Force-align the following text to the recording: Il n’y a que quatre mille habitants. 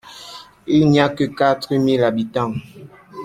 Il 0.65 0.89
n’y 0.89 0.99
a 0.99 1.09
que 1.09 1.25
quatre 1.25 1.75
mille 1.75 2.03
habitants. 2.03 2.55